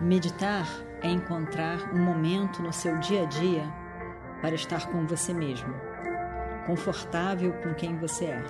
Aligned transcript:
Meditar 0.00 0.66
é 1.02 1.08
encontrar 1.08 1.92
um 1.92 1.98
momento 1.98 2.62
no 2.62 2.72
seu 2.72 2.96
dia 2.98 3.22
a 3.22 3.26
dia 3.26 3.64
para 4.40 4.54
estar 4.54 4.86
com 4.92 5.04
você 5.04 5.34
mesmo, 5.34 5.74
confortável 6.66 7.52
com 7.54 7.74
quem 7.74 7.96
você 7.98 8.26
é. 8.26 8.44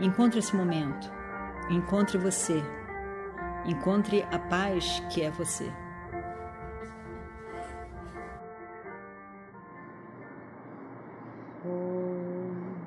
Encontre 0.00 0.40
esse 0.40 0.56
momento, 0.56 1.08
encontre 1.70 2.18
você, 2.18 2.60
encontre 3.64 4.26
a 4.32 4.38
paz 4.40 5.00
que 5.08 5.22
é 5.22 5.30
você. 5.30 5.72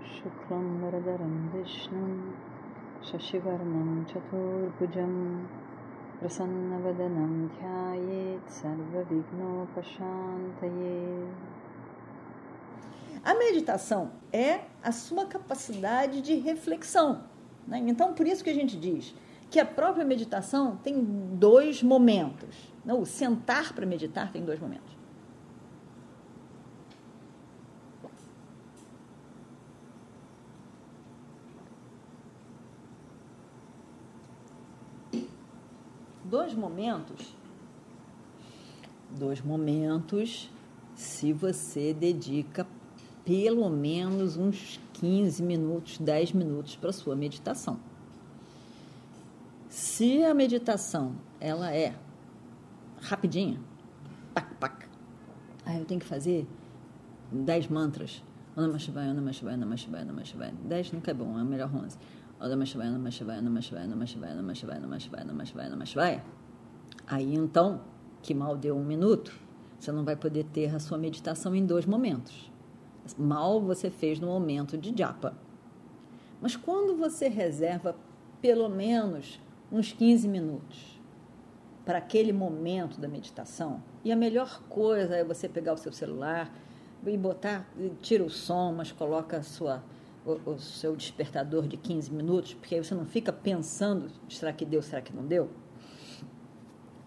Shuklam 0.04 0.80
Varadaram 0.82 1.50
Vishnum 1.54 2.34
Shashivarnam 3.02 4.06
Chaturbhujam 4.08 5.65
Prasannavadanam 6.20 7.50
Dhyayet 7.60 8.42
Sarvavignopasantaye 8.48 11.28
A 13.24 13.36
meditação 13.36 14.12
é 14.32 14.62
a 14.84 14.92
sua 14.92 15.26
capacidade 15.26 16.22
de 16.22 16.36
reflexão. 16.36 17.24
Né? 17.68 17.84
Então, 17.88 18.14
por 18.14 18.28
isso 18.28 18.44
que 18.44 18.50
a 18.50 18.54
gente 18.54 18.78
diz 18.78 19.16
que 19.50 19.60
a 19.60 19.66
própria 19.66 20.06
meditação 20.06 20.78
tem 20.78 21.04
dois 21.04 21.84
momentos. 21.84 22.74
Né? 22.84 22.94
O 22.94 23.06
sentar 23.06 23.74
para 23.74 23.86
meditar 23.86 24.32
tem 24.32 24.44
dois 24.44 24.60
momentos. 24.60 24.96
Dois 36.30 36.54
momentos, 36.54 37.36
dois 39.12 39.42
momentos, 39.42 40.50
se 40.96 41.32
você 41.32 41.94
dedica 41.94 42.68
pelo 43.24 43.70
menos 43.70 44.38
uns 44.38 44.80
15 44.94 45.42
minutos, 45.42 45.98
10 45.98 46.34
minutos 46.34 46.76
para 46.76 46.92
sua 46.92 47.16
meditação. 47.16 47.80
Se 49.70 50.24
a 50.24 50.34
meditação 50.34 51.16
ela 51.40 51.74
é 51.74 51.96
rapidinha, 53.02 53.60
pac, 54.34 54.54
pac, 54.56 54.88
aí 55.66 55.80
eu 55.80 55.86
tenho 55.86 56.00
que 56.00 56.06
fazer 56.06 56.48
10 57.32 57.68
mantras. 57.68 58.24
Namah 58.56 58.80
Shivaya, 58.80 59.14
Namah 59.14 59.34
Shivaya, 59.34 59.58
Namah 59.58 59.76
Shivaya, 59.76 60.06
Namah 60.06 60.24
Shivaya. 60.24 60.54
10 60.64 60.94
nunca 60.94 61.12
é 61.12 61.14
bom, 61.14 61.38
é 61.38 61.44
melhor 61.44 61.70
11. 61.76 61.98
Aí 67.08 67.34
então, 67.34 67.82
que 68.22 68.34
mal 68.34 68.58
deu 68.58 68.76
um 68.76 68.84
minuto, 68.84 69.32
você 69.80 69.92
não 69.92 70.04
vai 70.04 70.16
poder 70.16 70.44
ter 70.46 70.74
a 70.74 70.80
sua 70.80 70.98
meditação 70.98 71.56
em 71.56 71.66
dois 71.66 71.86
momentos. 71.86 72.52
Mal 73.18 73.62
você 73.62 73.90
fez 73.90 74.20
no 74.20 74.28
momento 74.28 74.78
de 74.78 74.94
japa. 74.98 75.38
Mas 76.42 76.56
quando 76.56 76.96
você 76.96 77.28
reserva 77.30 77.96
pelo 78.42 78.68
menos 78.68 79.40
uns 79.72 79.92
15 79.92 80.28
minutos 80.28 81.00
para 81.86 82.00
aquele 82.00 82.34
momento 82.34 83.00
da 83.00 83.08
meditação, 83.08 83.82
e 84.04 84.12
a 84.12 84.16
melhor 84.16 84.62
coisa 84.68 85.16
é 85.16 85.24
você 85.24 85.48
pegar 85.48 85.74
o 85.74 85.78
seu 85.78 85.92
celular 85.92 86.52
e 87.06 87.18
botar, 87.18 87.70
tira 88.02 88.24
o 88.24 88.30
som, 88.30 88.74
mas 88.74 88.92
coloca 88.92 89.38
a 89.38 89.44
sua 89.44 89.84
o, 90.26 90.52
o, 90.52 90.60
seu 90.60 90.96
despertador 90.96 91.68
de 91.68 91.78
15 91.78 92.12
minutos, 92.12 92.54
porque 92.54 92.76
aí 92.76 92.84
você 92.84 92.96
não 92.96 93.06
fica 93.06 93.32
pensando, 93.32 94.10
será 94.28 94.52
que 94.52 94.66
deu, 94.66 94.82
será 94.82 95.02
que 95.02 95.14
não 95.14 95.26
deu? 95.26 95.50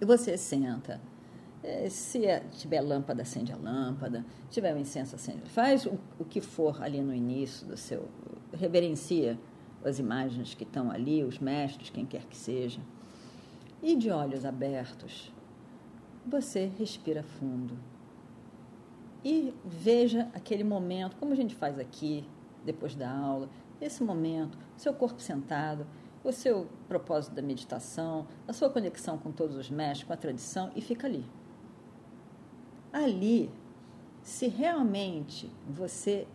E 0.00 0.04
você 0.04 0.36
senta. 0.36 1.00
É, 1.62 1.88
se 1.90 2.24
é, 2.24 2.40
tiver 2.40 2.80
lâmpada, 2.80 3.22
acende 3.22 3.52
a 3.52 3.56
lâmpada. 3.56 4.24
Se 4.48 4.54
tiver 4.54 4.74
um 4.74 4.78
incenso, 4.78 5.16
acende. 5.16 5.42
Faz 5.50 5.86
o, 5.86 5.98
o 6.18 6.24
que 6.24 6.40
for 6.40 6.80
ali 6.82 7.02
no 7.02 7.12
início 7.12 7.66
do 7.66 7.76
seu. 7.76 8.08
Reverencia 8.52 9.38
as 9.84 9.98
imagens 9.98 10.54
que 10.54 10.62
estão 10.62 10.90
ali, 10.90 11.24
os 11.24 11.38
mestres, 11.38 11.90
quem 11.90 12.06
quer 12.06 12.24
que 12.26 12.36
seja. 12.36 12.80
E 13.82 13.96
de 13.96 14.10
olhos 14.10 14.44
abertos, 14.44 15.32
você 16.24 16.70
respira 16.78 17.22
fundo. 17.22 17.76
E 19.24 19.52
veja 19.64 20.28
aquele 20.32 20.62
momento, 20.62 21.16
como 21.16 21.32
a 21.32 21.36
gente 21.36 21.54
faz 21.54 21.78
aqui, 21.78 22.24
depois 22.68 22.94
da 22.94 23.10
aula, 23.10 23.48
esse 23.80 24.02
momento, 24.02 24.58
seu 24.76 24.92
corpo 24.92 25.20
sentado, 25.22 25.86
o 26.22 26.30
seu 26.30 26.66
propósito 26.86 27.34
da 27.34 27.40
meditação, 27.40 28.26
a 28.46 28.52
sua 28.52 28.68
conexão 28.68 29.16
com 29.16 29.32
todos 29.32 29.56
os 29.56 29.70
mestres, 29.70 30.06
com 30.06 30.12
a 30.12 30.16
tradição, 30.16 30.70
e 30.76 30.80
fica 30.82 31.06
ali. 31.06 31.24
Ali, 32.92 33.50
se 34.22 34.48
realmente 34.48 35.50
você 35.66 36.26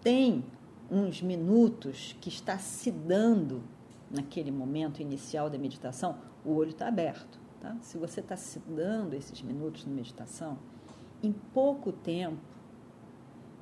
tem 0.00 0.44
uns 0.90 1.20
minutos 1.20 2.16
que 2.20 2.28
está 2.28 2.56
se 2.56 2.90
dando 2.90 3.62
naquele 4.10 4.50
momento 4.50 5.02
inicial 5.02 5.50
da 5.50 5.58
meditação, 5.58 6.16
o 6.44 6.54
olho 6.54 6.70
está 6.70 6.88
aberto. 6.88 7.38
Tá? 7.60 7.76
Se 7.82 7.98
você 7.98 8.20
está 8.20 8.36
se 8.36 8.58
dando 8.60 9.14
esses 9.14 9.42
minutos 9.42 9.84
de 9.84 9.90
meditação, 9.90 10.58
em 11.22 11.32
pouco 11.32 11.92
tempo 11.92 12.40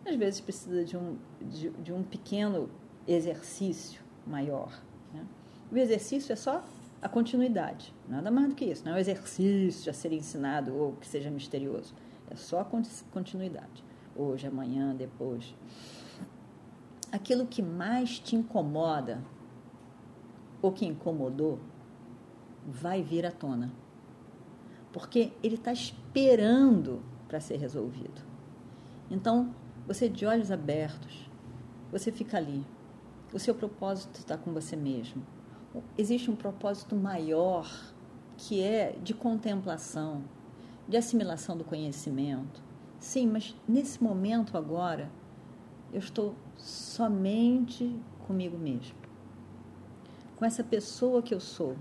às 0.05 0.17
vezes 0.17 0.41
precisa 0.41 0.85
de 0.85 0.97
um, 0.97 1.17
de, 1.43 1.71
de 1.71 1.93
um 1.93 2.03
pequeno 2.03 2.69
exercício 3.07 4.03
maior. 4.27 4.73
Né? 5.13 5.25
O 5.71 5.77
exercício 5.77 6.33
é 6.33 6.37
só 6.37 6.65
a 7.03 7.09
continuidade, 7.09 7.95
nada 8.09 8.31
mais 8.31 8.49
do 8.49 8.55
que 8.55 8.65
isso. 8.65 8.85
Não 8.85 8.93
é 8.93 8.95
um 8.97 8.99
exercício 8.99 9.91
a 9.91 9.95
ser 9.95 10.13
ensinado 10.13 10.75
ou 10.75 10.93
que 10.93 11.07
seja 11.07 11.31
misterioso. 11.31 11.95
É 12.31 12.37
só 12.37 12.61
a 12.61 12.65
continuidade. 12.65 13.85
Hoje, 14.15 14.47
amanhã, 14.47 14.95
depois. 14.95 15.55
Aquilo 17.11 17.47
que 17.47 17.63
mais 17.63 18.19
te 18.19 18.37
incomoda 18.37 19.21
ou 20.63 20.71
que 20.71 20.87
incomodou 20.87 21.59
vai 22.67 23.03
vir 23.03 23.27
à 23.27 23.33
tona. 23.33 23.73
Porque 24.93 25.33
ele 25.43 25.55
está 25.55 25.73
esperando 25.73 27.03
para 27.27 27.41
ser 27.41 27.57
resolvido. 27.57 28.23
Então, 29.11 29.55
você 29.91 30.09
de 30.09 30.25
olhos 30.25 30.53
abertos, 30.53 31.29
você 31.91 32.13
fica 32.13 32.37
ali. 32.37 32.65
O 33.35 33.41
seu 33.41 33.53
propósito 33.53 34.21
está 34.21 34.39
com 34.39 34.53
você 34.53 34.77
mesmo. 34.77 35.27
Existe 35.99 36.31
um 36.31 36.37
propósito 36.37 36.95
maior 36.95 37.69
que 38.37 38.63
é 38.63 38.97
de 39.03 39.13
contemplação, 39.13 40.23
de 40.89 40.97
assimilação 40.97 41.57
do 41.57 41.65
conhecimento. 41.65 42.63
Sim, 43.01 43.27
mas 43.27 43.57
nesse 43.67 44.01
momento 44.01 44.57
agora, 44.57 45.11
eu 45.93 45.99
estou 45.99 46.37
somente 46.57 47.93
comigo 48.29 48.57
mesmo. 48.57 48.95
Com 50.37 50.45
essa 50.45 50.63
pessoa 50.63 51.21
que 51.21 51.35
eu 51.35 51.41
sou, 51.41 51.75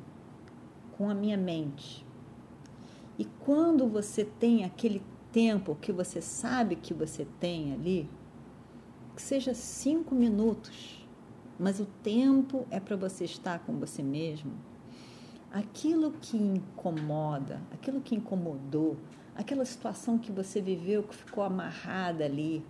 com 0.98 1.12
a 1.12 1.14
minha 1.14 1.38
mente. 1.38 2.04
E 3.20 3.26
quando 3.26 3.88
você 3.88 4.26
tem 4.26 4.66
aquele 4.66 5.04
tempo 5.32 5.76
que 5.76 5.92
você 5.92 6.22
sabe 6.22 6.76
que 6.76 6.94
você 6.94 7.26
tem 7.40 7.74
ali, 7.74 8.10
que 9.16 9.22
seja 9.22 9.54
cinco 9.54 10.16
minutos, 10.16 11.06
mas 11.60 11.80
o 11.80 11.86
tempo 11.86 12.66
é 12.72 12.80
para 12.80 12.96
você 12.96 13.26
estar 13.26 13.60
com 13.60 13.78
você 13.78 14.02
mesmo. 14.02 14.54
Aquilo 15.52 16.12
que 16.12 16.38
incomoda, 16.38 17.62
aquilo 17.74 18.02
que 18.02 18.16
incomodou, 18.16 18.98
aquela 19.36 19.66
situação 19.66 20.18
que 20.18 20.32
você 20.32 20.62
viveu 20.62 21.04
que 21.04 21.16
ficou 21.16 21.44
amarrada 21.44 22.24
ali, 22.24 22.64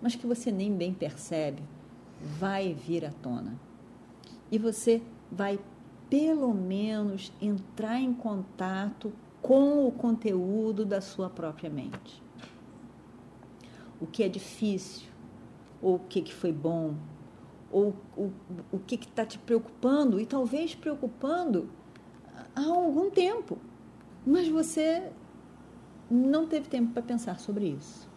mas 0.00 0.14
que 0.14 0.26
você 0.26 0.50
nem 0.50 0.74
bem 0.74 0.94
percebe, 0.94 1.62
vai 2.38 2.72
vir 2.72 3.04
à 3.04 3.10
tona. 3.10 3.58
E 4.50 4.58
você 4.58 5.02
vai 5.30 5.58
pelo 6.08 6.52
menos 6.52 7.32
entrar 7.40 8.00
em 8.00 8.12
contato 8.12 9.12
com 9.42 9.86
o 9.86 9.92
conteúdo 9.92 10.84
da 10.84 11.00
sua 11.00 11.28
própria 11.30 11.70
mente. 11.70 12.22
O 14.00 14.06
que 14.06 14.22
é 14.22 14.28
difícil, 14.28 15.08
ou 15.82 15.96
o 15.96 15.98
que, 15.98 16.22
que 16.22 16.32
foi 16.32 16.52
bom, 16.52 16.94
ou 17.70 17.94
o, 18.16 18.30
o 18.72 18.78
que 18.78 18.96
está 18.96 19.24
te 19.24 19.38
preocupando, 19.38 20.20
e 20.20 20.26
talvez 20.26 20.74
preocupando 20.74 21.68
há 22.54 22.64
algum 22.64 23.10
tempo, 23.10 23.58
mas 24.26 24.48
você 24.48 25.10
não 26.10 26.46
teve 26.46 26.68
tempo 26.68 26.92
para 26.92 27.02
pensar 27.02 27.38
sobre 27.38 27.68
isso. 27.68 28.08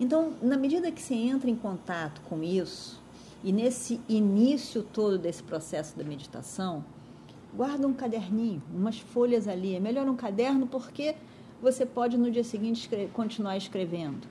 Então, 0.00 0.34
na 0.42 0.56
medida 0.56 0.90
que 0.90 1.00
você 1.00 1.14
entra 1.14 1.48
em 1.48 1.54
contato 1.54 2.20
com 2.22 2.42
isso, 2.42 3.00
e 3.44 3.52
nesse 3.52 4.00
início 4.08 4.82
todo 4.82 5.18
desse 5.18 5.42
processo 5.42 5.96
da 5.96 6.04
meditação, 6.04 6.84
guarda 7.54 7.86
um 7.86 7.92
caderninho, 7.92 8.62
umas 8.74 8.98
folhas 8.98 9.46
ali. 9.46 9.74
É 9.74 9.80
melhor 9.80 10.08
um 10.08 10.16
caderno 10.16 10.66
porque 10.66 11.14
você 11.60 11.84
pode 11.86 12.16
no 12.16 12.30
dia 12.30 12.44
seguinte 12.44 12.80
escrever, 12.80 13.10
continuar 13.12 13.56
escrevendo. 13.56 14.26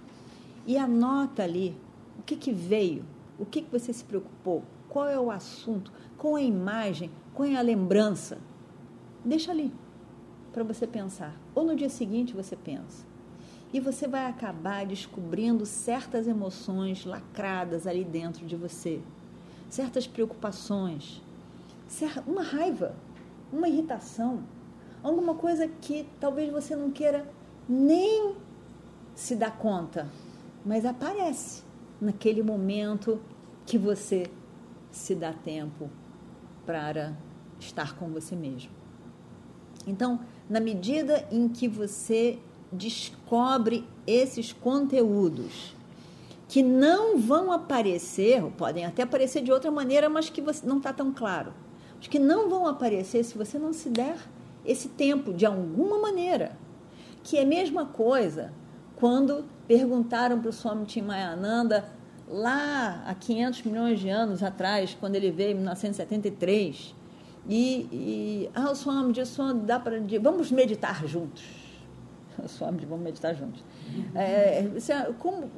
E 0.65 0.77
anota 0.77 1.43
ali 1.43 1.75
o 2.19 2.23
que, 2.23 2.35
que 2.35 2.51
veio, 2.51 3.05
o 3.39 3.45
que, 3.45 3.61
que 3.61 3.71
você 3.71 3.93
se 3.93 4.03
preocupou, 4.03 4.63
qual 4.89 5.07
é 5.07 5.19
o 5.19 5.31
assunto, 5.31 5.91
qual 6.17 6.37
é 6.37 6.41
a 6.41 6.45
imagem, 6.45 7.09
qual 7.33 7.47
é 7.47 7.55
a 7.55 7.61
lembrança. 7.61 8.37
Deixa 9.23 9.51
ali. 9.51 9.71
para 10.51 10.63
você 10.63 10.85
pensar. 10.85 11.33
Ou 11.55 11.63
no 11.63 11.75
dia 11.75 11.89
seguinte 11.89 12.33
você 12.33 12.55
pensa. 12.55 13.05
E 13.73 13.79
você 13.79 14.05
vai 14.05 14.25
acabar 14.25 14.85
descobrindo 14.85 15.65
certas 15.65 16.27
emoções 16.27 17.05
lacradas 17.05 17.87
ali 17.87 18.03
dentro 18.03 18.45
de 18.45 18.57
você, 18.57 18.99
certas 19.69 20.05
preocupações, 20.05 21.21
uma 22.27 22.43
raiva, 22.43 22.93
uma 23.51 23.67
irritação, 23.67 24.43
alguma 25.03 25.35
coisa 25.35 25.67
que 25.67 26.07
talvez 26.19 26.51
você 26.51 26.75
não 26.75 26.91
queira 26.91 27.29
nem 27.67 28.35
se 29.15 29.35
dar 29.35 29.57
conta, 29.57 30.07
mas 30.65 30.85
aparece 30.85 31.63
naquele 31.99 32.41
momento 32.41 33.21
que 33.65 33.77
você 33.77 34.29
se 34.91 35.15
dá 35.15 35.33
tempo 35.33 35.89
para 36.65 37.13
estar 37.59 37.95
com 37.95 38.09
você 38.09 38.35
mesmo. 38.35 38.71
Então, 39.85 40.19
na 40.49 40.59
medida 40.59 41.27
em 41.31 41.47
que 41.47 41.67
você 41.67 42.39
descobre 42.71 43.87
esses 44.05 44.53
conteúdos 44.53 45.75
que 46.47 46.61
não 46.61 47.17
vão 47.17 47.51
aparecer, 47.51 48.43
podem 48.57 48.85
até 48.85 49.03
aparecer 49.03 49.41
de 49.41 49.51
outra 49.51 49.71
maneira, 49.71 50.09
mas 50.09 50.29
que 50.29 50.41
você 50.41 50.65
não 50.65 50.77
está 50.77 50.91
tão 50.91 51.13
claro, 51.13 51.53
os 52.01 52.07
que 52.07 52.17
não 52.17 52.49
vão 52.49 52.67
aparecer 52.67 53.23
se 53.23 53.37
você 53.37 53.59
não 53.59 53.71
se 53.71 53.89
der 53.89 54.17
esse 54.65 54.89
tempo 54.89 55.31
de 55.33 55.45
alguma 55.45 55.99
maneira, 55.99 56.57
que 57.23 57.37
é 57.37 57.43
a 57.43 57.45
mesma 57.45 57.85
coisa 57.85 58.51
quando 58.95 59.45
perguntaram 59.67 60.39
para 60.39 60.49
o 60.49 60.53
Swami 60.53 60.87
Chimayananda 60.87 61.85
lá 62.27 63.03
há 63.05 63.13
500 63.13 63.63
milhões 63.63 63.99
de 63.99 64.09
anos 64.09 64.41
atrás, 64.41 64.95
quando 64.99 65.15
ele 65.15 65.31
veio 65.31 65.51
em 65.51 65.55
1973, 65.55 66.95
e, 67.49 67.87
e 67.91 68.49
ah, 68.53 68.71
o 68.71 68.75
Swami 68.75 69.11
disse, 69.13 69.39
dá 69.65 69.79
para 69.79 69.97
vamos 70.21 70.51
meditar 70.51 71.05
juntos. 71.07 71.43
O 72.41 72.47
Swami 72.47 72.85
vamos 72.85 73.03
meditar 73.03 73.35
juntos. 73.35 73.61
É, 74.15 74.65
como, 75.19 75.51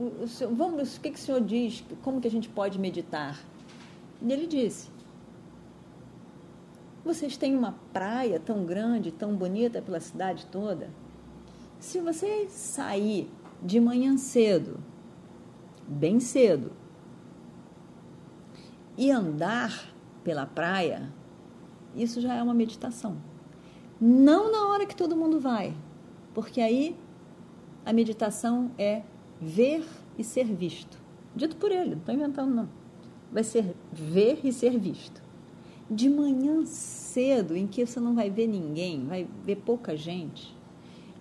vamos, 0.52 0.98
o 0.98 1.02
que, 1.02 1.12
que 1.12 1.20
o 1.20 1.22
senhor 1.22 1.40
diz? 1.40 1.84
Como 2.02 2.20
que 2.20 2.28
a 2.28 2.32
gente 2.32 2.50
pode 2.50 2.80
meditar? 2.80 3.40
E 4.22 4.34
ele 4.34 4.48
disse, 4.48 4.90
vocês 7.04 7.36
têm 7.36 7.56
uma 7.56 7.76
praia 7.92 8.40
tão 8.40 8.66
grande, 8.66 9.12
tão 9.12 9.36
bonita 9.36 9.82
pela 9.82 10.00
cidade 10.00 10.46
toda. 10.46 10.90
Se 11.80 12.00
você 12.00 12.48
sair 12.50 13.30
de 13.62 13.80
manhã 13.80 14.16
cedo, 14.18 14.80
bem 15.86 16.20
cedo, 16.20 16.72
e 18.98 19.12
andar 19.12 19.94
pela 20.24 20.46
praia, 20.46 21.12
isso 21.94 22.22
já 22.22 22.36
é 22.36 22.42
uma 22.42 22.54
meditação. 22.54 23.18
Não 24.00 24.52
na 24.52 24.68
hora 24.68 24.86
que 24.86 24.96
todo 24.96 25.16
mundo 25.16 25.40
vai, 25.40 25.76
porque 26.34 26.62
aí 26.62 26.96
a 27.86 27.92
meditação 27.92 28.72
é 28.78 29.04
ver 29.42 29.86
e 30.18 30.24
ser 30.24 30.46
visto. 30.46 31.02
Dito 31.36 31.58
por 31.58 31.72
ele, 31.72 31.92
não 31.92 31.98
estou 31.98 32.16
inventando, 32.16 32.54
não. 32.54 32.70
Vai 33.32 33.44
ser 33.44 33.76
ver 33.92 34.40
e 34.44 34.54
ser 34.54 34.78
visto 34.78 35.23
de 35.90 36.10
manhã 36.10 36.66
cedo, 36.66 37.56
em 37.56 37.68
que 37.68 37.86
você 37.86 38.00
não 38.00 38.16
vai 38.16 38.30
ver 38.30 38.48
ninguém, 38.48 39.06
vai 39.06 39.28
ver 39.44 39.58
pouca 39.58 39.96
gente, 39.96 40.56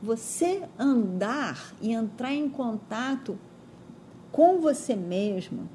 você 0.02 0.62
andar 0.78 1.74
e 1.80 1.92
entrar 1.92 2.32
em 2.32 2.48
contato 2.48 3.38
com 4.30 4.60
você 4.60 4.96
mesmo, 4.96 5.68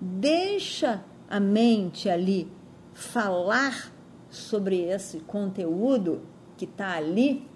deixa 0.00 1.02
a 1.28 1.40
mente 1.40 2.08
ali 2.08 2.50
falar 2.92 3.92
sobre 4.28 4.80
esse 4.80 5.20
conteúdo 5.20 6.20
que 6.56 6.64
está 6.64 6.92
ali, 6.92 7.48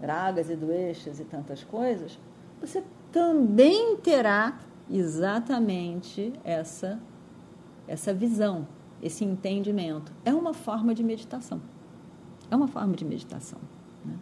dragas 0.00 0.50
e 0.50 0.56
doeixas 0.56 1.20
e 1.20 1.24
tantas 1.24 1.62
coisas, 1.62 2.18
você 2.60 2.82
também 3.10 3.96
terá 3.98 4.58
exatamente 4.90 6.32
essa, 6.44 7.00
essa 7.86 8.12
visão 8.12 8.66
esse 9.02 9.24
entendimento. 9.24 10.12
É 10.24 10.32
uma 10.32 10.54
forma 10.54 10.94
de 10.94 11.02
meditação. 11.02 11.60
É 12.50 12.56
uma 12.56 12.68
forma 12.68 12.94
de 12.94 13.04
meditação. 13.04 13.58
Né? 14.04 14.14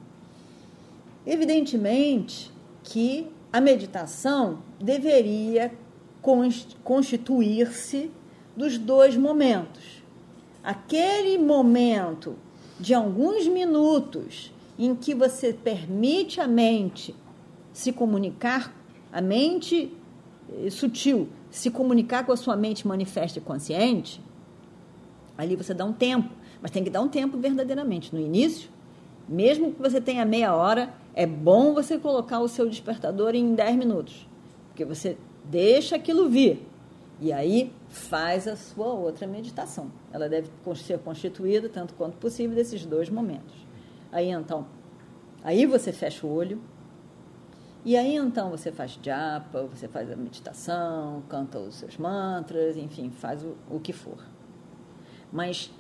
Evidentemente 1.27 2.51
que 2.83 3.27
a 3.53 3.61
meditação 3.61 4.63
deveria 4.81 5.73
constituir-se 6.83 8.11
dos 8.57 8.79
dois 8.79 9.17
momentos. 9.17 10.03
Aquele 10.63 11.39
momento 11.39 12.37
de 12.79 12.95
alguns 12.95 13.47
minutos 13.47 14.53
em 14.79 14.95
que 14.95 15.15
você 15.15 15.53
permite 15.53 16.41
a 16.41 16.47
mente 16.47 17.15
se 17.73 17.93
comunicar, 17.93 18.75
a 19.13 19.21
mente 19.21 19.93
eh, 20.49 20.71
sutil, 20.71 21.29
se 21.51 21.71
comunicar 21.71 22.25
com 22.25 22.33
a 22.33 22.37
sua 22.37 22.57
mente 22.57 22.87
manifesta 22.87 23.39
e 23.39 23.43
consciente, 23.43 24.23
Ali 25.41 25.57
você 25.57 25.73
dá 25.73 25.87
um 25.87 25.93
tempo, 25.93 26.29
mas 26.61 26.71
tem 26.71 26.85
que 26.85 26.91
dar 26.91 27.01
um 27.01 27.09
tempo 27.09 27.39
verdadeiramente. 27.39 28.15
No 28.15 28.21
início, 28.21 28.69
mesmo 29.27 29.73
que 29.73 29.81
você 29.81 29.99
tenha 29.99 30.23
meia 30.27 30.55
hora, 30.55 30.93
é 31.15 31.25
bom 31.25 31.73
você 31.73 31.99
colocar 31.99 32.41
o 32.41 32.49
seu 32.49 32.69
despertador 32.69 33.35
em 33.35 33.55
10 33.55 33.77
minutos, 33.77 34.29
porque 34.69 34.85
você 34.85 35.17
deixa 35.47 35.97
aquilo 35.97 36.29
vir 36.29 36.67
e 37.19 37.33
aí 37.33 37.73
faz 37.89 38.47
a 38.47 38.55
sua 38.55 38.89
outra 38.93 39.27
meditação. 39.27 39.91
Ela 40.13 40.29
deve 40.29 40.51
ser 40.77 40.99
constituída, 40.99 41.71
tanto 41.71 41.95
quanto 41.95 42.19
possível, 42.19 42.55
desses 42.55 42.85
dois 42.85 43.09
momentos. 43.09 43.67
Aí 44.13 44.29
então, 44.29 44.67
aí 45.43 45.65
você 45.65 45.91
fecha 45.91 46.27
o 46.27 46.31
olho, 46.31 46.61
e 47.83 47.97
aí 47.97 48.15
então 48.15 48.51
você 48.51 48.71
faz 48.71 48.99
japa, 49.03 49.63
você 49.63 49.89
faz 49.89 50.13
a 50.13 50.17
meditação, 50.17 51.23
canta 51.31 51.59
os 51.59 51.77
seus 51.77 51.97
mantras, 51.97 52.77
enfim, 52.77 53.09
faz 53.09 53.43
o, 53.43 53.57
o 53.71 53.81
que 53.81 53.95
for. 53.95 54.19
Mas 55.33 55.71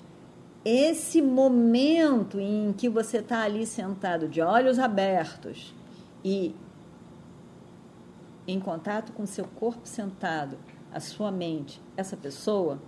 esse 0.64 1.22
momento 1.22 2.38
em 2.38 2.72
que 2.72 2.88
você 2.88 3.18
está 3.18 3.42
ali 3.42 3.66
sentado 3.66 4.28
de 4.28 4.40
olhos 4.40 4.78
abertos 4.78 5.74
e 6.24 6.54
em 8.46 8.60
contato 8.60 9.12
com 9.12 9.26
seu 9.26 9.44
corpo 9.44 9.80
sentado, 9.84 10.58
a 10.92 11.00
sua 11.00 11.30
mente, 11.30 11.80
essa 11.96 12.16
pessoa, 12.16 12.78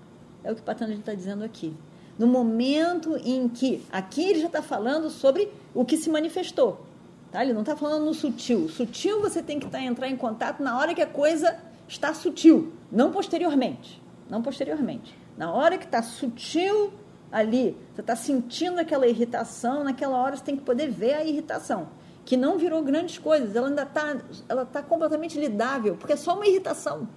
é 0.43 0.51
o 0.51 0.57
que 0.57 0.63
Patanjali 0.63 0.99
está 0.99 1.15
dizendo 1.15 1.45
aqui. 1.45 1.75
No 2.19 2.27
momento 2.27 3.17
em 3.25 3.49
que, 3.49 3.83
aqui 3.91 4.23
ele 4.23 4.41
já 4.41 4.49
está 4.49 4.63
falando 4.63 5.09
sobre 5.09 5.49
o 5.75 5.85
que 5.85 5.97
se 5.97 6.11
manifestou, 6.11 6.85
tá? 7.31 7.43
ele 7.43 7.53
não 7.53 7.63
está 7.63 7.77
falando 7.77 8.05
no 8.05 8.13
sutil. 8.13 8.69
Sutil 8.69 9.21
você 9.21 9.43
tem 9.43 9.59
que 9.59 9.69
tá, 9.69 9.81
entrar 9.81 10.09
em 10.09 10.17
contato 10.17 10.63
na 10.63 10.79
hora 10.79 10.95
que 10.95 11.01
a 11.01 11.07
coisa 11.07 11.57
está 11.89 12.13
sutil, 12.13 12.73
não 12.91 13.11
posteriormente. 13.11 14.03
Não 14.29 14.43
posteriormente. 14.43 15.22
Na 15.37 15.53
hora 15.53 15.79
que 15.79 15.85
está 15.85 16.03
sutil 16.03 16.93
ali, 17.31 17.77
você 17.95 18.03
está 18.03 18.15
sentindo 18.15 18.79
aquela 18.79 19.07
irritação, 19.07 19.83
naquela 19.85 20.19
hora 20.19 20.37
você 20.37 20.45
tem 20.45 20.57
que 20.57 20.63
poder 20.63 20.91
ver 20.91 21.15
a 21.15 21.25
irritação, 21.25 21.89
que 22.25 22.37
não 22.37 22.59
virou 22.59 22.83
grandes 22.83 23.19
coisas, 23.19 23.57
ela 23.57 23.69
ainda 23.69 23.83
está 23.83 24.19
ela 24.49 24.67
tá 24.67 24.83
completamente 24.83 25.39
lidável, 25.39 25.97
porque 25.97 26.13
é 26.13 26.17
só 26.17 26.35
uma 26.35 26.47
irritação, 26.47 27.09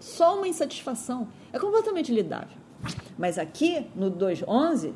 só 0.00 0.36
uma 0.36 0.48
insatisfação, 0.48 1.28
é 1.52 1.58
completamente 1.58 2.12
lidável. 2.12 2.58
Mas 3.16 3.38
aqui, 3.38 3.88
no 3.94 4.10
2.11, 4.10 4.92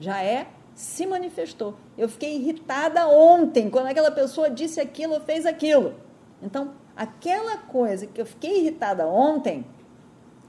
já 0.00 0.20
é 0.20 0.48
se 0.74 1.06
manifestou. 1.06 1.74
Eu 1.96 2.08
fiquei 2.08 2.36
irritada 2.36 3.08
ontem, 3.08 3.68
quando 3.68 3.86
aquela 3.86 4.10
pessoa 4.10 4.48
disse 4.50 4.80
aquilo 4.80 5.20
fez 5.20 5.46
aquilo. 5.46 5.94
Então, 6.40 6.72
aquela 6.96 7.56
coisa 7.58 8.06
que 8.06 8.20
eu 8.20 8.26
fiquei 8.26 8.60
irritada 8.60 9.06
ontem, 9.06 9.66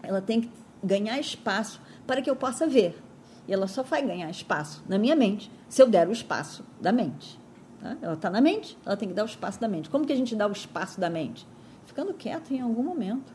ela 0.03 0.21
tem 0.21 0.41
que 0.41 0.51
ganhar 0.83 1.19
espaço 1.19 1.81
para 2.05 2.21
que 2.21 2.29
eu 2.29 2.35
possa 2.35 2.67
ver. 2.67 3.01
E 3.47 3.53
ela 3.53 3.67
só 3.67 3.83
vai 3.83 4.05
ganhar 4.05 4.29
espaço 4.29 4.83
na 4.87 4.97
minha 4.97 5.15
mente 5.15 5.51
se 5.67 5.81
eu 5.81 5.89
der 5.89 6.07
o 6.07 6.11
espaço 6.11 6.63
da 6.79 6.91
mente. 6.91 7.39
Tá? 7.79 7.97
Ela 8.01 8.13
está 8.13 8.29
na 8.29 8.41
mente, 8.41 8.77
ela 8.85 8.97
tem 8.97 9.07
que 9.07 9.15
dar 9.15 9.23
o 9.23 9.27
espaço 9.27 9.59
da 9.59 9.67
mente. 9.67 9.89
Como 9.89 10.05
que 10.05 10.13
a 10.13 10.15
gente 10.15 10.35
dá 10.35 10.47
o 10.47 10.51
espaço 10.51 10.99
da 10.99 11.09
mente? 11.09 11.47
Ficando 11.85 12.13
quieto 12.13 12.51
em 12.51 12.61
algum 12.61 12.83
momento. 12.83 13.33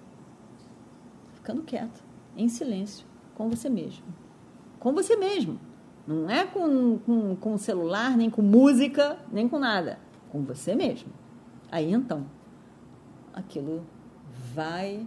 Ficando 1.34 1.62
quieto, 1.62 2.02
em 2.36 2.48
silêncio, 2.48 3.06
com 3.34 3.48
você 3.48 3.68
mesmo. 3.68 4.04
Com 4.78 4.92
você 4.92 5.16
mesmo. 5.16 5.58
Não 6.06 6.28
é 6.28 6.44
com, 6.44 6.98
com, 6.98 7.36
com 7.36 7.58
celular, 7.58 8.16
nem 8.16 8.28
com 8.30 8.42
música, 8.42 9.18
nem 9.32 9.48
com 9.48 9.58
nada. 9.58 9.98
Com 10.30 10.42
você 10.42 10.74
mesmo. 10.74 11.12
Aí 11.72 11.90
então, 11.92 12.26
aquilo 13.32 13.84
vai 14.54 15.06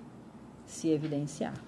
se 0.65 0.89
evidenciar. 0.89 1.66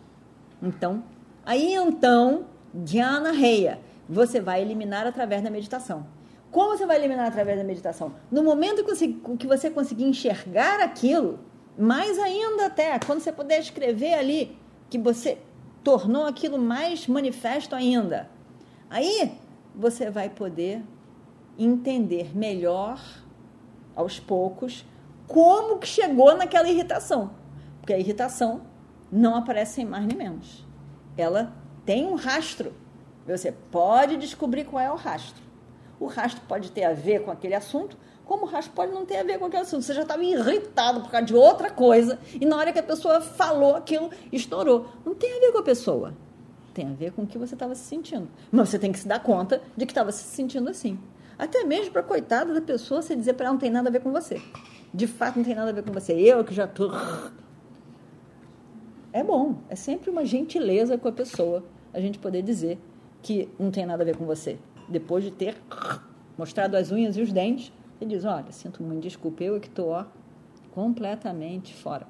Então, 0.61 1.03
aí 1.45 1.73
então, 1.73 2.45
Dhyana 2.73 3.31
Reia, 3.31 3.79
você 4.07 4.41
vai 4.41 4.61
eliminar 4.61 5.07
através 5.07 5.41
da 5.41 5.49
meditação. 5.49 6.05
Como 6.51 6.75
você 6.75 6.85
vai 6.85 6.97
eliminar 6.97 7.27
através 7.27 7.57
da 7.57 7.63
meditação? 7.63 8.13
No 8.31 8.43
momento 8.43 8.83
que 9.37 9.47
você 9.47 9.69
conseguir 9.69 10.05
enxergar 10.05 10.79
aquilo, 10.79 11.39
mais 11.77 12.17
ainda 12.17 12.65
até, 12.65 12.97
quando 12.99 13.19
você 13.19 13.31
puder 13.31 13.59
escrever 13.59 14.15
ali 14.15 14.57
que 14.89 14.97
você 14.97 15.37
tornou 15.83 16.25
aquilo 16.25 16.57
mais 16.57 17.07
manifesto 17.07 17.75
ainda. 17.75 18.29
Aí 18.89 19.31
você 19.75 20.09
vai 20.09 20.29
poder 20.29 20.83
entender 21.57 22.35
melhor, 22.35 22.99
aos 23.95 24.19
poucos, 24.19 24.85
como 25.27 25.77
que 25.77 25.87
chegou 25.87 26.35
naquela 26.35 26.67
irritação. 26.67 27.31
Porque 27.79 27.93
a 27.93 27.99
irritação 27.99 28.61
não 29.11 29.35
aparece 29.35 29.75
sem 29.75 29.85
mais 29.85 30.05
nem 30.05 30.17
menos. 30.17 30.65
Ela 31.17 31.53
tem 31.85 32.05
um 32.05 32.15
rastro. 32.15 32.73
Você 33.27 33.51
pode 33.51 34.17
descobrir 34.17 34.65
qual 34.65 34.81
é 34.81 34.91
o 34.91 34.95
rastro. 34.95 35.43
O 35.99 36.07
rastro 36.07 36.41
pode 36.47 36.71
ter 36.71 36.83
a 36.83 36.93
ver 36.93 37.23
com 37.23 37.31
aquele 37.31 37.53
assunto, 37.53 37.97
como 38.25 38.45
o 38.45 38.49
rastro 38.49 38.73
pode 38.73 38.93
não 38.93 39.05
ter 39.05 39.17
a 39.17 39.23
ver 39.23 39.37
com 39.37 39.45
aquele 39.45 39.63
assunto. 39.63 39.83
Você 39.83 39.93
já 39.93 40.03
estava 40.03 40.23
irritado 40.23 41.01
por 41.01 41.11
causa 41.11 41.25
de 41.25 41.35
outra 41.35 41.69
coisa, 41.69 42.19
e 42.39 42.45
na 42.45 42.57
hora 42.57 42.71
que 42.71 42.79
a 42.79 42.83
pessoa 42.83 43.19
falou 43.19 43.75
aquilo, 43.75 44.09
estourou. 44.31 44.87
Não 45.05 45.13
tem 45.13 45.37
a 45.37 45.39
ver 45.39 45.51
com 45.51 45.59
a 45.59 45.63
pessoa. 45.63 46.13
Tem 46.73 46.87
a 46.87 46.93
ver 46.93 47.11
com 47.11 47.23
o 47.23 47.27
que 47.27 47.37
você 47.37 47.55
estava 47.55 47.75
se 47.75 47.83
sentindo. 47.83 48.29
Mas 48.51 48.69
você 48.69 48.79
tem 48.79 48.91
que 48.91 48.99
se 48.99 49.07
dar 49.07 49.21
conta 49.21 49.61
de 49.75 49.85
que 49.85 49.91
estava 49.91 50.11
se 50.11 50.23
sentindo 50.23 50.69
assim. 50.69 50.97
Até 51.37 51.63
mesmo 51.63 51.91
para 51.91 52.03
coitada 52.03 52.53
da 52.53 52.61
pessoa 52.61 53.01
você 53.01 53.15
dizer 53.15 53.33
para 53.33 53.45
ela 53.45 53.53
não 53.53 53.59
tem 53.59 53.69
nada 53.69 53.89
a 53.89 53.91
ver 53.91 54.01
com 54.01 54.11
você 54.11 54.41
de 54.93 55.07
fato 55.07 55.37
não 55.37 55.43
tem 55.43 55.55
nada 55.55 55.69
a 55.69 55.73
ver 55.73 55.83
com 55.83 55.91
você. 55.91 56.13
Eu 56.13 56.43
que 56.43 56.53
já 56.53 56.67
tô. 56.67 56.91
É 59.11 59.23
bom, 59.23 59.55
é 59.69 59.75
sempre 59.75 60.11
uma 60.11 60.23
gentileza 60.23 60.97
com 60.97 61.07
a 61.07 61.11
pessoa 61.11 61.63
a 61.91 61.99
gente 61.99 62.19
poder 62.19 62.43
dizer 62.43 62.77
que 63.23 63.49
não 63.59 63.71
tem 63.71 63.85
nada 63.85 64.03
a 64.03 64.05
ver 64.05 64.15
com 64.15 64.25
você. 64.25 64.59
Depois 64.87 65.23
de 65.23 65.31
ter 65.31 65.57
mostrado 66.37 66.77
as 66.77 66.91
unhas 66.91 67.17
e 67.17 67.21
os 67.21 67.33
dentes, 67.33 67.71
ele 67.99 68.15
diz: 68.15 68.23
Olha, 68.23 68.51
sinto 68.51 68.83
muito, 68.83 69.01
desculpa, 69.01 69.43
eu 69.43 69.55
é 69.55 69.59
que 69.59 69.67
estou 69.67 70.05
completamente 70.71 71.73
fora. 71.73 72.07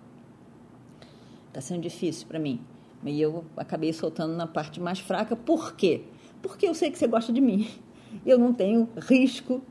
Está 1.48 1.62
sendo 1.62 1.82
difícil 1.82 2.27
para 2.27 2.38
mim. 2.38 2.60
E 3.06 3.22
eu 3.22 3.46
acabei 3.56 3.94
soltando 3.94 4.36
na 4.36 4.46
parte 4.46 4.79
mais 4.82 5.00
fraca. 5.00 5.36
Por 5.36 5.75
quê? 5.75 6.03
Porque 6.41 6.68
eu 6.68 6.74
sei 6.74 6.91
que 6.91 6.98
você 6.98 7.08
gosta 7.08 7.32
de 7.32 7.39
mim. 7.39 7.68
Eu 8.25 8.38
não 8.38 8.53
tenho 8.53 8.89
risco 8.98 9.62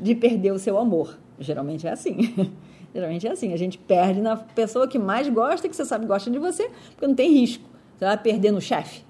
de 0.00 0.14
perder 0.14 0.52
o 0.52 0.58
seu 0.58 0.78
amor. 0.78 1.18
Geralmente 1.40 1.86
é 1.86 1.90
assim. 1.90 2.34
Geralmente 2.94 3.26
é 3.26 3.30
assim. 3.30 3.52
A 3.52 3.56
gente 3.56 3.78
perde 3.78 4.20
na 4.20 4.36
pessoa 4.36 4.88
que 4.88 4.98
mais 4.98 5.28
gosta, 5.28 5.68
que 5.68 5.76
você 5.76 5.84
sabe 5.84 6.06
gosta 6.06 6.30
de 6.30 6.38
você, 6.38 6.70
porque 6.90 7.06
não 7.06 7.14
tem 7.14 7.30
risco. 7.30 7.64
Você 7.96 8.04
vai 8.04 8.16
perder 8.16 8.52
no 8.52 8.60
chefe. 8.60 9.02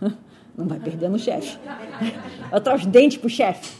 Não 0.56 0.68
vai 0.68 0.78
perder 0.78 1.10
no 1.10 1.18
chefe. 1.18 1.58
Vai 2.48 2.76
os 2.76 2.86
dentes 2.86 3.18
pro 3.18 3.28
chefe. 3.28 3.76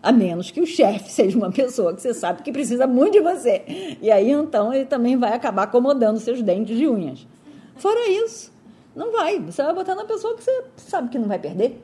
A 0.00 0.12
menos 0.12 0.50
que 0.52 0.60
o 0.60 0.66
chefe 0.66 1.10
seja 1.10 1.36
uma 1.36 1.50
pessoa 1.50 1.92
que 1.92 2.00
você 2.00 2.14
sabe 2.14 2.42
que 2.42 2.52
precisa 2.52 2.86
muito 2.86 3.14
de 3.14 3.20
você. 3.20 3.96
E 4.00 4.08
aí, 4.08 4.30
então, 4.30 4.72
ele 4.72 4.84
também 4.84 5.16
vai 5.16 5.32
acabar 5.32 5.64
acomodando 5.64 6.20
seus 6.20 6.40
dentes 6.40 6.78
de 6.78 6.86
unhas. 6.86 7.26
Fora 7.74 8.08
isso, 8.08 8.52
não 8.94 9.10
vai. 9.10 9.40
Você 9.40 9.60
vai 9.60 9.74
botar 9.74 9.96
na 9.96 10.04
pessoa 10.04 10.36
que 10.36 10.44
você 10.44 10.64
sabe 10.76 11.08
que 11.08 11.18
não 11.18 11.26
vai 11.26 11.38
perder. 11.38 11.82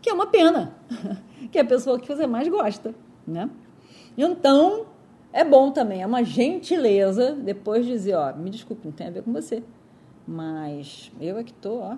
Que 0.00 0.10
é 0.10 0.12
uma 0.12 0.28
pena. 0.28 0.76
Que 1.50 1.58
é 1.58 1.62
a 1.62 1.64
pessoa 1.64 1.98
que 1.98 2.06
você 2.06 2.28
mais 2.28 2.46
gosta, 2.46 2.94
né? 3.26 3.50
Então, 4.22 4.86
é 5.32 5.42
bom 5.42 5.70
também, 5.70 6.02
é 6.02 6.06
uma 6.06 6.22
gentileza 6.22 7.32
depois 7.32 7.86
dizer, 7.86 8.14
ó, 8.16 8.34
me 8.34 8.50
desculpe, 8.50 8.86
não 8.86 8.92
tem 8.92 9.06
a 9.06 9.10
ver 9.10 9.22
com 9.22 9.32
você, 9.32 9.62
mas 10.28 11.10
eu 11.18 11.38
é 11.38 11.42
que 11.42 11.54
tô, 11.54 11.78
ó, 11.78 11.96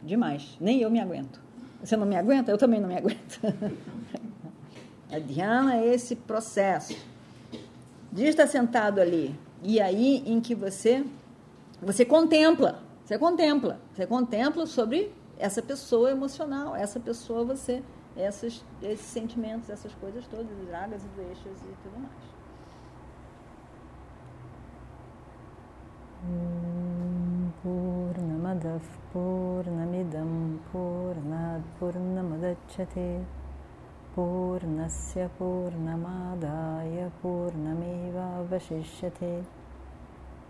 demais. 0.00 0.56
Nem 0.60 0.80
eu 0.80 0.90
me 0.90 1.00
aguento. 1.00 1.42
Você 1.82 1.96
não 1.96 2.06
me 2.06 2.16
aguenta? 2.16 2.52
Eu 2.52 2.56
também 2.56 2.80
não 2.80 2.88
me 2.88 2.96
aguento. 2.96 3.40
a 5.10 5.18
Diana 5.18 5.76
é 5.76 5.92
esse 5.92 6.14
processo 6.14 6.96
de 8.12 8.24
estar 8.24 8.46
sentado 8.46 9.00
ali 9.00 9.34
e 9.62 9.80
aí 9.80 10.22
em 10.24 10.40
que 10.40 10.54
você 10.54 11.04
você 11.82 12.04
contempla, 12.04 12.80
você 13.04 13.18
contempla, 13.18 13.80
você 13.92 14.06
contempla 14.06 14.66
sobre 14.66 15.12
essa 15.38 15.60
pessoa 15.60 16.10
emocional, 16.10 16.74
essa 16.74 17.00
pessoa 17.00 17.44
você 17.44 17.82
essas, 18.15 18.63
esses 18.81 19.05
sentimentos, 19.05 19.69
essas 19.69 19.93
coisas 19.95 20.27
todas, 20.27 20.47
os 20.51 20.69
ragas 20.69 21.03
e 21.03 21.07
doeixas 21.15 21.61
e 21.61 21.75
tudo 21.83 21.99
mais. 21.99 22.31
पूर्णमदः 27.63 28.85
पूर्णमिदं 29.13 30.31
पूर्णात् 30.67 31.67
पूर्णमुदच्छते 31.79 33.07
पूर्णस्य 34.15 35.27
पूर्णमादाय 35.39 36.95
पूर्णमेवावशिष्यते 37.21 38.11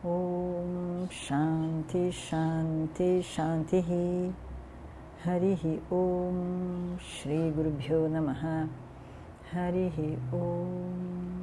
ॐ 0.05 1.07
शान्ति 1.23 2.03
शान्ति 2.19 3.09
शान्तिः 3.35 3.89
हरिः 5.26 5.62
ॐ 5.92 6.99
श्रीगुरुभ्यो 7.06 8.06
नमः। 8.06 8.42
हरिः 9.52 9.97
ॐ 10.35 11.35